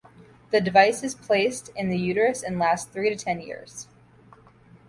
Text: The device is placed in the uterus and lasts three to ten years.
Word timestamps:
The 0.49 0.59
device 0.59 1.03
is 1.03 1.13
placed 1.13 1.69
in 1.75 1.89
the 1.89 1.97
uterus 1.99 2.41
and 2.41 2.57
lasts 2.57 2.89
three 2.91 3.11
to 3.11 3.15
ten 3.15 3.39
years. 3.39 3.87